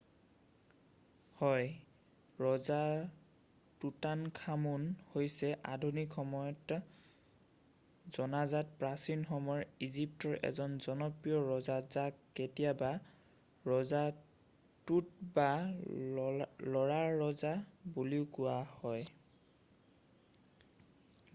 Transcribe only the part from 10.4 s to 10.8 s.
এজন